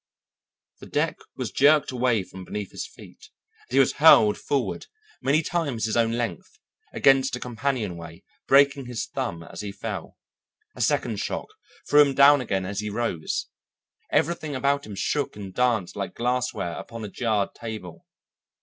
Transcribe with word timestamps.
The 0.79 0.87
deck 0.87 1.19
was 1.35 1.51
jerked 1.51 1.91
away 1.91 2.23
from 2.23 2.43
beneath 2.43 2.71
his 2.71 2.87
feet, 2.87 3.29
and 3.69 3.75
he 3.75 3.77
was 3.79 3.93
hurled 4.01 4.35
forward, 4.35 4.87
many 5.21 5.43
times 5.43 5.85
his 5.85 5.95
own 5.95 6.13
length, 6.13 6.57
against 6.91 7.35
a 7.35 7.39
companionway, 7.39 8.23
breaking 8.47 8.87
his 8.87 9.05
thumb 9.05 9.43
as 9.43 9.61
he 9.61 9.71
fell. 9.71 10.17
A 10.73 10.81
second 10.81 11.19
shock 11.19 11.49
threw 11.87 12.01
him 12.01 12.15
down 12.15 12.41
again 12.41 12.65
as 12.65 12.79
he 12.79 12.89
rose; 12.89 13.45
everything 14.11 14.55
about 14.55 14.87
him 14.87 14.95
shook 14.95 15.35
and 15.35 15.53
danced 15.53 15.95
like 15.95 16.15
glassware 16.15 16.73
upon 16.79 17.05
a 17.05 17.07
jarred 17.07 17.53
table. 17.53 18.07